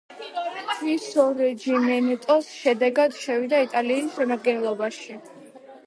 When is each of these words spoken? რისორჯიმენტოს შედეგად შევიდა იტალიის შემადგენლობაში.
რისორჯიმენტოს 0.85 2.49
შედეგად 2.63 3.23
შევიდა 3.27 3.63
იტალიის 3.69 4.13
შემადგენლობაში. 4.19 5.21